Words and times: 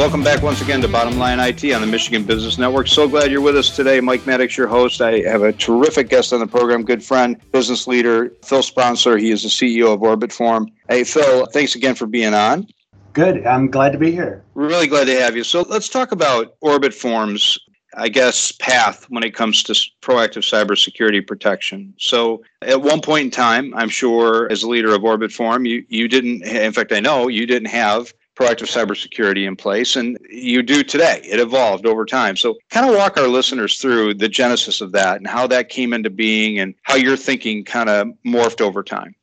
welcome 0.00 0.24
back 0.24 0.40
once 0.40 0.62
again 0.62 0.80
to 0.80 0.88
Bottom 0.88 1.18
Line 1.18 1.38
IT 1.38 1.62
on 1.74 1.82
the 1.82 1.86
Michigan 1.86 2.24
Business 2.24 2.56
Network. 2.56 2.88
So 2.88 3.06
glad 3.06 3.30
you're 3.30 3.42
with 3.42 3.54
us 3.54 3.76
today. 3.76 4.00
Mike 4.00 4.26
Maddox, 4.26 4.56
your 4.56 4.66
host. 4.66 5.02
I 5.02 5.18
have 5.28 5.42
a 5.42 5.52
terrific 5.52 6.08
guest 6.08 6.32
on 6.32 6.40
the 6.40 6.46
program, 6.46 6.84
good 6.84 7.04
friend, 7.04 7.38
business 7.52 7.86
leader, 7.86 8.32
Phil 8.42 8.62
Sponsler. 8.62 9.18
He 9.18 9.30
is 9.30 9.42
the 9.42 9.50
CEO 9.50 9.92
of 9.92 10.00
OrbitForm. 10.00 10.68
Hey, 10.88 11.04
Phil, 11.04 11.44
thanks 11.52 11.74
again 11.74 11.94
for 11.94 12.06
being 12.06 12.32
on. 12.32 12.66
Good. 13.12 13.46
I'm 13.46 13.70
glad 13.70 13.92
to 13.92 13.98
be 13.98 14.10
here. 14.10 14.42
Really 14.54 14.86
glad 14.86 15.04
to 15.04 15.20
have 15.20 15.36
you. 15.36 15.44
So 15.44 15.66
let's 15.68 15.90
talk 15.90 16.12
about 16.12 16.58
OrbitForm's, 16.62 17.58
I 17.94 18.08
guess, 18.08 18.52
path 18.52 19.04
when 19.10 19.22
it 19.22 19.34
comes 19.34 19.62
to 19.64 19.74
proactive 20.00 20.48
cybersecurity 20.48 21.26
protection. 21.26 21.92
So 21.98 22.42
at 22.62 22.80
one 22.80 23.02
point 23.02 23.26
in 23.26 23.30
time, 23.30 23.74
I'm 23.74 23.90
sure 23.90 24.50
as 24.50 24.62
a 24.62 24.68
leader 24.68 24.94
of 24.94 25.02
OrbitForm, 25.02 25.68
you, 25.68 25.84
you 25.90 26.08
didn't, 26.08 26.42
in 26.44 26.72
fact, 26.72 26.90
I 26.90 27.00
know 27.00 27.28
you 27.28 27.46
didn't 27.46 27.68
have 27.68 28.14
proactive 28.40 28.68
cybersecurity 28.68 29.46
in 29.46 29.54
place, 29.54 29.96
and 29.96 30.18
you 30.30 30.62
do 30.62 30.82
today. 30.82 31.20
It 31.24 31.38
evolved 31.38 31.84
over 31.84 32.06
time. 32.06 32.36
So, 32.36 32.56
kind 32.70 32.88
of 32.88 32.96
walk 32.96 33.18
our 33.18 33.28
listeners 33.28 33.78
through 33.78 34.14
the 34.14 34.28
genesis 34.28 34.80
of 34.80 34.92
that 34.92 35.18
and 35.18 35.26
how 35.26 35.46
that 35.48 35.68
came 35.68 35.92
into 35.92 36.08
being 36.08 36.58
and 36.58 36.74
how 36.82 36.96
your 36.96 37.16
thinking 37.16 37.64
kind 37.64 37.90
of 37.90 38.08
morphed 38.24 38.62
over 38.62 38.82
time. 38.82 39.14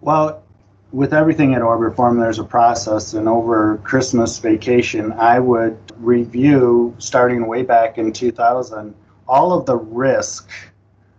Well, 0.00 0.42
with 0.92 1.12
everything 1.12 1.54
at 1.54 1.62
Orbit 1.62 1.96
OrbitForm, 1.96 2.20
there's 2.20 2.38
a 2.38 2.44
process, 2.44 3.14
and 3.14 3.28
over 3.28 3.78
Christmas 3.78 4.38
vacation, 4.38 5.12
I 5.12 5.40
would 5.40 5.76
review, 5.96 6.94
starting 6.98 7.46
way 7.46 7.62
back 7.62 7.98
in 7.98 8.12
2000, 8.12 8.94
all 9.26 9.52
of 9.52 9.66
the 9.66 9.76
risk, 9.76 10.48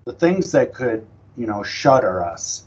the 0.06 0.14
things 0.14 0.52
that 0.54 0.74
could, 0.74 1.06
you 1.38 1.48
know, 1.48 1.64
shutter 1.64 2.24
us 2.24 2.64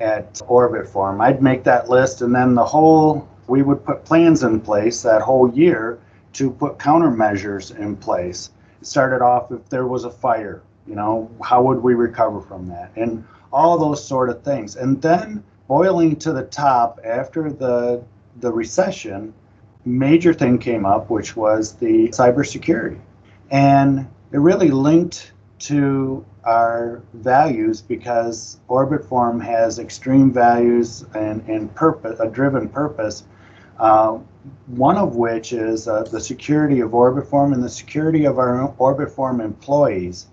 at 0.00 0.40
Orbit 0.46 0.86
OrbitForm. 0.86 1.22
I'd 1.22 1.42
make 1.42 1.64
that 1.64 1.88
list, 1.88 2.22
and 2.22 2.34
then 2.34 2.54
the 2.54 2.64
whole 2.64 3.28
we 3.46 3.62
would 3.62 3.84
put 3.84 4.04
plans 4.04 4.42
in 4.42 4.60
place 4.60 5.02
that 5.02 5.22
whole 5.22 5.50
year 5.52 5.98
to 6.34 6.50
put 6.50 6.78
countermeasures 6.78 7.76
in 7.78 7.96
place. 7.96 8.50
It 8.80 8.86
started 8.86 9.22
off 9.22 9.52
if 9.52 9.68
there 9.68 9.86
was 9.86 10.04
a 10.04 10.10
fire, 10.10 10.62
you 10.86 10.94
know, 10.94 11.30
how 11.42 11.62
would 11.62 11.82
we 11.82 11.94
recover 11.94 12.40
from 12.40 12.66
that? 12.68 12.92
And 12.96 13.24
all 13.52 13.78
those 13.78 14.04
sort 14.04 14.30
of 14.30 14.42
things. 14.42 14.76
And 14.76 15.00
then 15.02 15.42
boiling 15.68 16.16
to 16.16 16.32
the 16.32 16.44
top 16.44 17.00
after 17.04 17.52
the 17.52 18.02
the 18.40 18.50
recession, 18.50 19.34
major 19.84 20.32
thing 20.32 20.58
came 20.58 20.86
up, 20.86 21.10
which 21.10 21.36
was 21.36 21.74
the 21.74 22.08
cybersecurity. 22.08 22.98
And 23.50 24.08
it 24.32 24.38
really 24.38 24.70
linked 24.70 25.32
to 25.60 26.24
our 26.44 27.02
values 27.14 27.82
because 27.82 28.58
OrbitForm 28.68 29.44
has 29.44 29.78
extreme 29.78 30.32
values 30.32 31.04
and, 31.14 31.46
and 31.48 31.72
purpose, 31.74 32.18
a 32.20 32.28
driven 32.28 32.68
purpose 32.68 33.24
uh, 33.78 34.18
one 34.66 34.96
of 34.96 35.16
which 35.16 35.52
is 35.52 35.88
uh, 35.88 36.02
the 36.04 36.20
security 36.20 36.80
of 36.80 36.90
OrbitForm 36.90 37.52
and 37.52 37.62
the 37.62 37.68
security 37.68 38.24
of 38.24 38.38
our 38.38 38.74
OrbitForm 38.78 39.42
employees, 39.44 40.26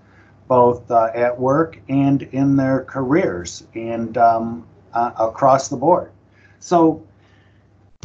both 0.48 0.90
uh, 0.90 1.10
at 1.14 1.38
work 1.40 1.80
and 1.90 2.24
in 2.24 2.56
their 2.56 2.84
careers 2.86 3.68
and 3.76 4.18
um, 4.18 4.66
uh, 4.94 5.12
across 5.18 5.70
the 5.70 5.78
board. 5.78 6.12
So 6.60 7.06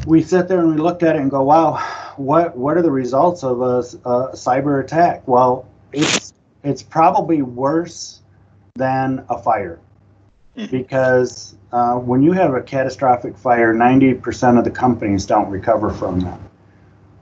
we 0.06 0.22
sit 0.22 0.48
there 0.48 0.60
and 0.60 0.74
we 0.74 0.80
looked 0.80 1.02
at 1.02 1.16
it 1.16 1.22
and 1.22 1.30
go, 1.30 1.42
wow, 1.42 1.76
what, 2.16 2.56
what 2.56 2.76
are 2.76 2.82
the 2.82 2.91
results 2.91 3.42
of 3.42 3.62
a, 3.62 3.78
a 4.08 4.32
cyber 4.34 4.82
attack? 4.84 5.26
Well, 5.26 5.66
it's, 5.92 6.34
it's 6.62 6.82
probably 6.82 7.42
worse 7.42 8.20
than 8.74 9.24
a 9.30 9.38
fire. 9.38 9.80
Because 10.70 11.56
uh, 11.72 11.94
when 11.94 12.22
you 12.22 12.33
have 12.33 12.55
a 12.55 12.62
catastrophic 12.62 13.36
fire, 13.36 13.74
90% 13.74 14.59
of 14.59 14.65
the 14.65 14.70
companies 14.70 15.26
don't 15.26 15.50
recover 15.50 15.91
from 15.91 16.20
that. 16.20 16.38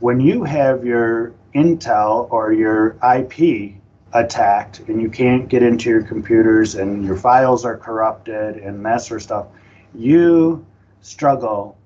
When 0.00 0.20
you 0.20 0.44
have 0.44 0.84
your 0.84 1.32
Intel 1.54 2.30
or 2.30 2.52
your 2.52 2.96
IP 3.16 3.74
attacked 4.12 4.80
and 4.88 5.00
you 5.00 5.08
can't 5.08 5.48
get 5.48 5.62
into 5.62 5.88
your 5.88 6.02
computers 6.02 6.74
and 6.74 7.04
your 7.04 7.16
files 7.16 7.64
are 7.64 7.76
corrupted 7.76 8.56
and 8.56 8.84
that 8.84 9.02
sort 9.02 9.20
of 9.20 9.22
stuff, 9.22 9.46
you 9.94 10.64
struggle 11.00 11.76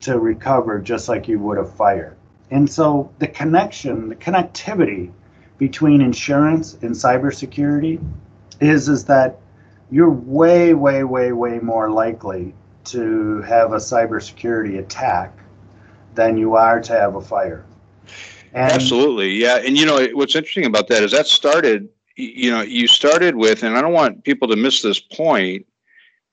to 0.00 0.18
recover 0.18 0.78
just 0.78 1.08
like 1.08 1.28
you 1.28 1.38
would 1.38 1.58
a 1.58 1.64
fire. 1.64 2.16
And 2.50 2.70
so 2.70 3.10
the 3.18 3.28
connection, 3.28 4.08
the 4.08 4.16
connectivity 4.16 5.10
between 5.58 6.00
insurance 6.00 6.74
and 6.82 6.92
cybersecurity 6.92 8.02
is 8.60 8.88
is 8.88 9.04
that 9.06 9.38
you're 9.90 10.10
way, 10.10 10.74
way, 10.74 11.04
way, 11.04 11.32
way 11.32 11.58
more 11.58 11.90
likely 11.90 12.54
to 12.84 13.40
have 13.42 13.72
a 13.72 13.76
cybersecurity 13.76 14.78
attack 14.78 15.36
than 16.14 16.36
you 16.36 16.56
are 16.56 16.80
to 16.80 16.92
have 16.92 17.16
a 17.16 17.20
fire. 17.20 17.64
And 18.52 18.70
Absolutely, 18.70 19.30
yeah. 19.32 19.56
And 19.56 19.76
you 19.76 19.84
know 19.84 20.06
what's 20.12 20.36
interesting 20.36 20.66
about 20.66 20.88
that 20.88 21.02
is 21.02 21.12
that 21.12 21.26
started. 21.26 21.88
You 22.16 22.50
know, 22.52 22.60
you 22.60 22.86
started 22.86 23.34
with, 23.34 23.64
and 23.64 23.76
I 23.76 23.82
don't 23.82 23.92
want 23.92 24.22
people 24.22 24.46
to 24.48 24.56
miss 24.56 24.82
this 24.82 25.00
point. 25.00 25.66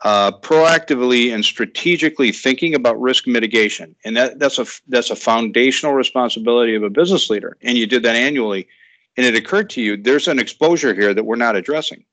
Uh, 0.03 0.31
proactively 0.31 1.31
and 1.31 1.45
strategically 1.45 2.31
thinking 2.31 2.73
about 2.73 2.99
risk 2.99 3.27
mitigation, 3.27 3.95
and 4.03 4.17
that, 4.17 4.39
that's 4.39 4.57
a 4.57 4.65
that's 4.87 5.11
a 5.11 5.15
foundational 5.15 5.93
responsibility 5.93 6.73
of 6.73 6.81
a 6.81 6.89
business 6.89 7.29
leader. 7.29 7.55
And 7.61 7.77
you 7.77 7.85
did 7.85 8.01
that 8.01 8.15
annually, 8.15 8.67
and 9.15 9.27
it 9.27 9.35
occurred 9.35 9.69
to 9.71 9.81
you 9.81 9.97
there's 9.97 10.27
an 10.27 10.39
exposure 10.39 10.95
here 10.95 11.13
that 11.13 11.23
we're 11.23 11.35
not 11.35 11.55
addressing. 11.55 12.03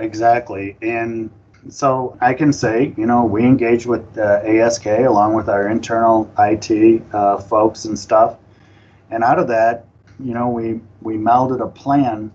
Exactly. 0.00 0.76
And 0.82 1.30
so 1.68 2.16
I 2.20 2.32
can 2.34 2.52
say, 2.52 2.94
you 2.96 3.06
know, 3.06 3.24
we 3.24 3.44
engage 3.44 3.86
with 3.86 4.18
uh, 4.18 4.40
ASK 4.44 4.86
along 4.86 5.34
with 5.34 5.48
our 5.48 5.68
internal 5.68 6.30
IT 6.38 7.02
uh, 7.12 7.38
folks 7.38 7.84
and 7.84 7.98
stuff. 7.98 8.38
And 9.10 9.22
out 9.22 9.38
of 9.38 9.48
that, 9.48 9.86
you 10.18 10.32
know, 10.32 10.48
we, 10.48 10.80
we 11.02 11.16
melded 11.16 11.60
a 11.60 11.68
plan 11.68 12.32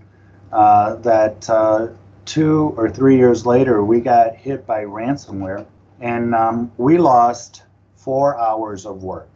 uh, 0.51 0.95
that 0.97 1.49
uh, 1.49 1.87
two 2.25 2.73
or 2.77 2.89
three 2.89 3.17
years 3.17 3.45
later, 3.45 3.83
we 3.83 3.99
got 3.99 4.35
hit 4.35 4.65
by 4.67 4.83
ransomware 4.83 5.65
and 6.01 6.35
um, 6.35 6.71
we 6.77 6.97
lost 6.97 7.63
four 7.95 8.39
hours 8.39 8.85
of 8.85 9.03
work 9.03 9.29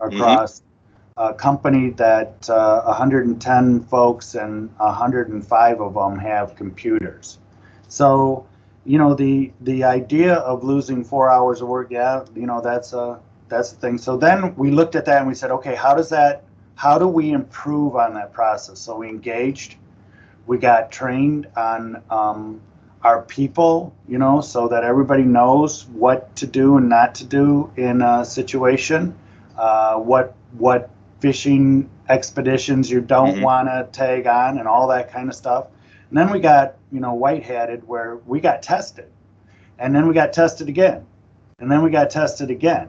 across 0.00 0.60
mm-hmm. 0.60 1.32
a 1.32 1.34
company 1.34 1.90
that 1.90 2.44
110 2.48 3.80
uh, 3.80 3.82
folks 3.88 4.34
and 4.34 4.70
105 4.76 5.80
of 5.80 5.94
them 5.94 6.18
have 6.18 6.54
computers. 6.54 7.38
So, 7.88 8.46
you 8.84 8.98
know, 8.98 9.14
the 9.14 9.52
the 9.60 9.84
idea 9.84 10.34
of 10.34 10.64
losing 10.64 11.04
four 11.04 11.30
hours 11.30 11.60
of 11.60 11.68
work, 11.68 11.88
yeah, 11.90 12.24
you 12.34 12.46
know, 12.46 12.60
that's 12.60 12.92
a 12.92 13.20
that's 13.48 13.72
the 13.72 13.76
thing. 13.78 13.98
So 13.98 14.16
then 14.16 14.54
we 14.56 14.70
looked 14.70 14.96
at 14.96 15.04
that 15.06 15.18
and 15.18 15.28
we 15.28 15.34
said, 15.34 15.50
okay, 15.50 15.74
how 15.74 15.94
does 15.94 16.08
that 16.10 16.44
how 16.76 16.98
do 16.98 17.08
we 17.08 17.32
improve 17.32 17.96
on 17.96 18.14
that 18.14 18.32
process? 18.32 18.78
So 18.78 18.98
we 18.98 19.08
engaged, 19.08 19.76
we 20.46 20.58
got 20.58 20.92
trained 20.92 21.48
on 21.56 22.02
um, 22.10 22.60
our 23.02 23.22
people, 23.22 23.94
you 24.06 24.18
know, 24.18 24.40
so 24.40 24.68
that 24.68 24.84
everybody 24.84 25.22
knows 25.22 25.86
what 25.86 26.36
to 26.36 26.46
do 26.46 26.76
and 26.76 26.88
not 26.88 27.14
to 27.16 27.24
do 27.24 27.72
in 27.76 28.02
a 28.02 28.24
situation, 28.24 29.16
uh, 29.56 29.96
what 29.96 30.34
what 30.58 30.90
fishing 31.20 31.88
expeditions 32.08 32.90
you 32.90 33.00
don't 33.00 33.34
mm-hmm. 33.34 33.42
want 33.42 33.68
to 33.68 33.88
tag 33.90 34.26
on, 34.26 34.58
and 34.58 34.68
all 34.68 34.86
that 34.88 35.10
kind 35.10 35.28
of 35.28 35.34
stuff. 35.34 35.66
And 36.08 36.18
then 36.18 36.30
we 36.30 36.40
got, 36.40 36.76
you 36.92 37.00
know, 37.00 37.14
white 37.14 37.42
hatted 37.42 37.86
where 37.86 38.16
we 38.26 38.40
got 38.40 38.62
tested. 38.62 39.10
And 39.78 39.94
then 39.94 40.06
we 40.06 40.14
got 40.14 40.32
tested 40.32 40.68
again. 40.68 41.04
And 41.58 41.70
then 41.70 41.82
we 41.82 41.90
got 41.90 42.10
tested 42.10 42.50
again. 42.50 42.88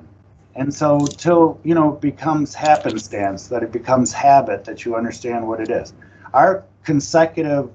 And 0.56 0.74
so 0.74 1.00
till, 1.00 1.60
you 1.64 1.76
know, 1.76 1.94
it 1.94 2.02
becomes 2.02 2.54
happenstance, 2.56 3.48
that 3.48 3.64
it 3.64 3.72
becomes 3.72 4.12
habit 4.14 4.64
that 4.66 4.86
you 4.86 4.96
understand 4.96 5.48
what 5.48 5.60
it 5.60 5.70
is. 5.70 5.94
Our 6.34 6.64
consecutive 6.84 7.70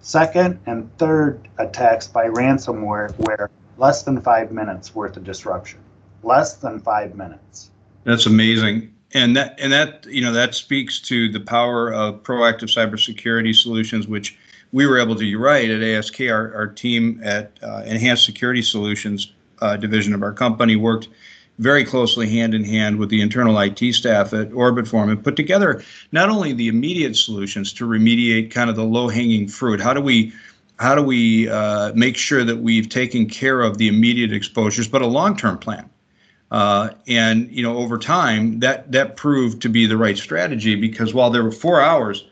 second 0.00 0.58
and 0.66 0.90
third 0.98 1.48
attacks 1.58 2.06
by 2.06 2.26
ransomware 2.26 3.16
were 3.18 3.50
less 3.78 4.02
than 4.02 4.20
five 4.20 4.52
minutes 4.52 4.94
worth 4.94 5.16
of 5.16 5.24
disruption. 5.24 5.80
Less 6.22 6.54
than 6.54 6.80
five 6.80 7.16
minutes. 7.16 7.70
That's 8.04 8.26
amazing 8.26 8.92
and 9.14 9.36
that 9.36 9.58
and 9.60 9.72
that 9.72 10.06
you 10.08 10.22
know 10.22 10.32
that 10.32 10.54
speaks 10.54 11.00
to 11.00 11.30
the 11.30 11.40
power 11.40 11.92
of 11.92 12.22
proactive 12.22 12.70
cybersecurity 12.70 13.54
solutions 13.54 14.06
which 14.06 14.38
we 14.72 14.86
were 14.86 14.98
able 14.98 15.14
to, 15.14 15.38
right, 15.38 15.70
at 15.70 15.82
ASK, 15.82 16.20
our, 16.22 16.54
our 16.54 16.66
team 16.66 17.20
at 17.22 17.52
uh, 17.62 17.82
Enhanced 17.84 18.24
Security 18.24 18.62
Solutions 18.62 19.32
uh, 19.60 19.76
division 19.76 20.14
of 20.14 20.22
our 20.22 20.32
company 20.32 20.76
worked 20.76 21.08
very 21.58 21.84
closely 21.84 22.28
hand 22.28 22.54
in 22.54 22.64
hand 22.64 22.98
with 22.98 23.10
the 23.10 23.20
internal 23.20 23.58
IT 23.60 23.92
staff 23.92 24.32
at 24.32 24.50
OrbitForm 24.50 25.10
and 25.10 25.22
put 25.22 25.36
together 25.36 25.84
not 26.10 26.30
only 26.30 26.52
the 26.52 26.68
immediate 26.68 27.14
solutions 27.14 27.72
to 27.74 27.86
remediate 27.86 28.50
kind 28.50 28.70
of 28.70 28.76
the 28.76 28.84
low 28.84 29.08
hanging 29.08 29.46
fruit. 29.46 29.80
How 29.80 29.94
do 29.94 30.00
we 30.00 30.32
how 30.78 30.94
do 30.96 31.02
we 31.02 31.48
uh, 31.48 31.92
make 31.94 32.16
sure 32.16 32.42
that 32.42 32.56
we've 32.56 32.88
taken 32.88 33.28
care 33.28 33.60
of 33.60 33.78
the 33.78 33.86
immediate 33.86 34.32
exposures, 34.32 34.88
but 34.88 35.02
a 35.02 35.06
long 35.06 35.36
term 35.36 35.58
plan? 35.58 35.88
Uh, 36.50 36.90
and 37.06 37.50
you 37.52 37.62
know, 37.62 37.76
over 37.76 37.98
time, 37.98 38.58
that 38.60 38.90
that 38.90 39.16
proved 39.16 39.62
to 39.62 39.68
be 39.68 39.86
the 39.86 39.96
right 39.96 40.18
strategy 40.18 40.74
because 40.74 41.14
while 41.14 41.30
there 41.30 41.44
were 41.44 41.52
four 41.52 41.80
hours 41.80 42.24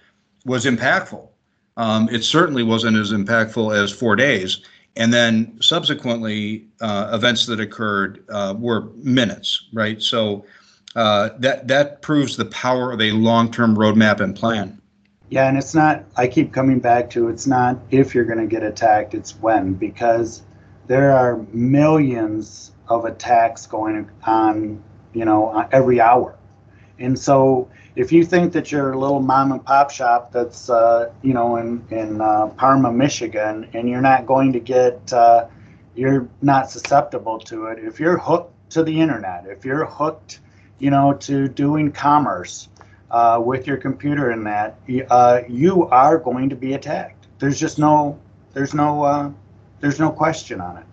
was 0.46 0.64
impactful, 0.64 1.28
um, 1.76 2.08
it 2.08 2.25
certainly 2.25 2.62
wasn't 2.62 2.96
as 2.96 3.12
impactful 3.12 3.76
as 3.76 3.90
four 3.90 4.17
days. 4.17 4.61
And 4.96 5.12
then 5.12 5.56
subsequently, 5.61 6.67
uh, 6.81 7.11
events 7.12 7.46
that 7.46 7.61
occurred 7.61 8.25
uh, 8.28 8.55
were 8.58 8.90
minutes, 8.96 9.69
right? 9.72 10.02
So 10.02 10.44
uh, 10.96 11.31
that 11.38 11.69
that 11.69 12.02
proves 12.02 12.37
the 12.37 12.46
power 12.46 12.93
of 12.93 13.00
a 13.00 13.12
long-term 13.12 13.76
roadmap 13.76 14.20
and 14.20 14.34
plan. 14.34 14.81
Yeah, 15.28 15.49
and 15.49 15.56
it's 15.56 15.75
not. 15.75 16.05
I 16.17 16.26
keep 16.26 16.52
coming 16.52 16.81
back 16.81 17.08
to 17.11 17.28
it's 17.28 17.46
not 17.46 17.78
if 17.90 18.14
you're 18.14 18.25
going 18.25 18.40
to 18.40 18.49
get 18.49 18.64
attacked; 18.64 19.14
it's 19.14 19.37
when 19.37 19.75
because 19.75 20.43
there 20.88 21.12
are 21.12 21.37
millions 21.52 22.73
of 22.88 23.05
attacks 23.05 23.64
going 23.64 24.11
on, 24.25 24.82
you 25.12 25.25
know, 25.25 25.69
every 25.70 26.00
hour, 26.00 26.37
and 27.00 27.19
so 27.19 27.69
if 27.97 28.12
you 28.12 28.25
think 28.25 28.52
that 28.52 28.70
your 28.70 28.97
little 28.97 29.20
mom 29.20 29.52
and 29.52 29.64
pop 29.64 29.91
shop 29.91 30.31
that's 30.32 30.70
uh, 30.70 31.11
you 31.23 31.35
know 31.35 31.56
in 31.56 31.85
in 31.91 32.20
uh, 32.20 32.49
Parma, 32.49 32.93
Michigan, 32.93 33.69
and 33.73 33.88
you're 33.88 34.00
not 34.00 34.26
going 34.26 34.52
to 34.52 34.61
get 34.61 35.12
uh, 35.12 35.47
you're 35.94 36.29
not 36.43 36.70
susceptible 36.70 37.38
to 37.41 37.67
it. 37.67 37.79
If 37.79 37.99
you're 37.99 38.19
hooked 38.19 38.55
to 38.70 38.85
the 38.85 39.00
internet, 39.00 39.47
if 39.47 39.64
you're 39.64 39.85
hooked, 39.85 40.41
you 40.79 40.91
know, 40.91 41.14
to 41.14 41.49
doing 41.49 41.91
commerce 41.91 42.69
uh, 43.11 43.43
with 43.44 43.67
your 43.67 43.76
computer 43.76 44.31
and 44.31 44.47
that, 44.47 44.79
uh, 45.11 45.41
you 45.49 45.87
are 45.88 46.19
going 46.19 46.49
to 46.50 46.56
be 46.56 46.75
attacked. 46.75 47.26
There's 47.38 47.58
just 47.58 47.79
no 47.79 48.19
there's 48.52 48.75
no 48.75 49.02
uh, 49.02 49.31
there's 49.81 49.99
no 49.99 50.11
question 50.11 50.61
on 50.61 50.76
it. 50.76 50.85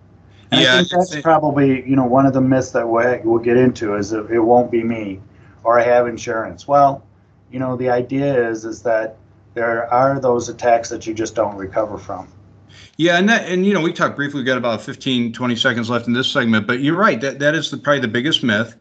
And 0.50 0.62
yeah, 0.62 0.74
I 0.74 0.78
think 0.78 0.90
that's 0.90 1.20
probably 1.20 1.88
you 1.88 1.96
know 1.96 2.06
one 2.06 2.24
of 2.24 2.32
the 2.32 2.40
myths 2.40 2.70
that 2.70 2.88
we'll, 2.88 3.20
we'll 3.22 3.38
get 3.42 3.58
into 3.58 3.94
is 3.94 4.12
it 4.12 4.42
won't 4.42 4.70
be 4.70 4.82
me 4.82 5.20
or 5.68 5.78
I 5.78 5.84
have 5.84 6.06
insurance. 6.06 6.66
Well, 6.66 7.04
you 7.52 7.58
know, 7.58 7.76
the 7.76 7.90
idea 7.90 8.48
is 8.48 8.64
is 8.64 8.80
that 8.84 9.16
there 9.52 9.92
are 9.92 10.18
those 10.18 10.48
attacks 10.48 10.88
that 10.88 11.06
you 11.06 11.12
just 11.12 11.34
don't 11.34 11.56
recover 11.56 11.98
from. 11.98 12.26
Yeah, 12.96 13.18
and 13.18 13.28
that, 13.28 13.46
and 13.46 13.66
you 13.66 13.74
know, 13.74 13.82
we 13.82 13.92
talked 13.92 14.16
briefly. 14.16 14.40
We've 14.40 14.46
got 14.46 14.56
about 14.56 14.80
15, 14.80 15.34
20 15.34 15.56
seconds 15.56 15.90
left 15.90 16.06
in 16.06 16.14
this 16.14 16.32
segment, 16.32 16.66
but 16.66 16.80
you're 16.80 16.96
right. 16.96 17.20
That 17.20 17.38
that 17.40 17.54
is 17.54 17.70
the, 17.70 17.76
probably 17.76 18.00
the 18.00 18.08
biggest 18.08 18.42
myth 18.42 18.76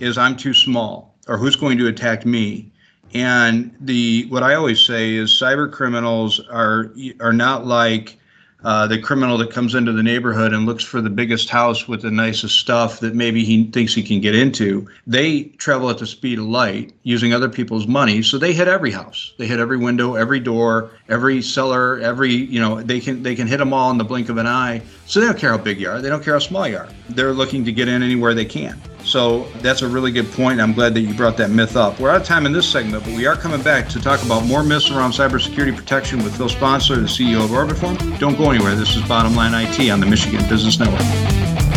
is 0.00 0.18
I'm 0.18 0.36
too 0.36 0.52
small 0.52 1.14
or 1.28 1.38
who's 1.38 1.54
going 1.54 1.78
to 1.78 1.86
attack 1.86 2.26
me. 2.26 2.72
And 3.14 3.72
the 3.78 4.26
what 4.28 4.42
I 4.42 4.54
always 4.54 4.84
say 4.84 5.14
is 5.14 5.30
cyber 5.30 5.70
criminals 5.70 6.40
are 6.50 6.92
are 7.20 7.32
not 7.32 7.66
like 7.66 8.18
uh, 8.64 8.86
the 8.86 8.98
criminal 8.98 9.38
that 9.38 9.50
comes 9.50 9.74
into 9.74 9.92
the 9.92 10.02
neighborhood 10.02 10.52
and 10.52 10.66
looks 10.66 10.84
for 10.84 11.00
the 11.00 11.10
biggest 11.10 11.48
house 11.48 11.88
with 11.88 12.02
the 12.02 12.10
nicest 12.10 12.58
stuff 12.58 13.00
that 13.00 13.14
maybe 13.14 13.44
he 13.44 13.64
thinks 13.64 13.94
he 13.94 14.02
can 14.02 14.20
get 14.20 14.34
into. 14.34 14.88
They 15.06 15.44
travel 15.58 15.90
at 15.90 15.98
the 15.98 16.06
speed 16.06 16.38
of 16.38 16.46
light 16.46 16.92
using 17.02 17.32
other 17.32 17.48
people's 17.48 17.86
money, 17.86 18.22
so 18.22 18.38
they 18.38 18.52
hit 18.52 18.68
every 18.68 18.90
house. 18.90 19.34
They 19.38 19.46
hit 19.46 19.60
every 19.60 19.78
window, 19.78 20.14
every 20.14 20.40
door, 20.40 20.90
every 21.08 21.42
cellar, 21.42 21.98
every 22.00 22.32
you 22.32 22.60
know 22.60 22.82
they 22.82 23.00
can 23.00 23.22
they 23.22 23.34
can 23.34 23.46
hit 23.46 23.58
them 23.58 23.72
all 23.72 23.90
in 23.90 23.98
the 23.98 24.04
blink 24.04 24.28
of 24.28 24.36
an 24.38 24.46
eye. 24.46 24.82
So 25.06 25.20
they 25.20 25.26
don't 25.26 25.38
care 25.38 25.50
how 25.50 25.58
big 25.58 25.80
you 25.80 25.90
are. 25.90 26.00
They 26.00 26.08
don't 26.08 26.22
care 26.22 26.34
how 26.34 26.38
small 26.38 26.66
you 26.68 26.78
are. 26.78 26.88
They're 27.10 27.32
looking 27.32 27.64
to 27.64 27.72
get 27.72 27.88
in 27.88 28.02
anywhere 28.02 28.34
they 28.34 28.44
can. 28.44 28.80
So 29.04 29.44
that's 29.60 29.82
a 29.82 29.88
really 29.88 30.12
good 30.12 30.30
point. 30.32 30.60
I'm 30.60 30.72
glad 30.72 30.94
that 30.94 31.00
you 31.00 31.14
brought 31.14 31.36
that 31.38 31.50
myth 31.50 31.76
up. 31.76 31.98
We're 31.98 32.10
out 32.10 32.20
of 32.20 32.26
time 32.26 32.46
in 32.46 32.52
this 32.52 32.68
segment, 32.68 33.04
but 33.04 33.14
we 33.14 33.26
are 33.26 33.36
coming 33.36 33.62
back 33.62 33.88
to 33.90 34.00
talk 34.00 34.22
about 34.22 34.44
more 34.46 34.62
myths 34.62 34.90
around 34.90 35.10
cybersecurity 35.10 35.76
protection 35.76 36.22
with 36.22 36.36
Phil 36.36 36.48
Sponsler, 36.48 36.96
the 36.96 37.02
CEO 37.02 37.44
of 37.44 37.50
Orbitform. 37.50 38.18
Don't 38.18 38.36
go 38.36 38.50
anywhere. 38.50 38.74
This 38.74 38.96
is 38.96 39.02
Bottom 39.08 39.34
Line 39.34 39.54
IT 39.54 39.90
on 39.90 40.00
the 40.00 40.06
Michigan 40.06 40.48
Business 40.48 40.78
Network. 40.78 41.71